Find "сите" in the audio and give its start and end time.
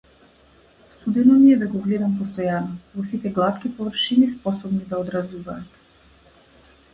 3.11-3.33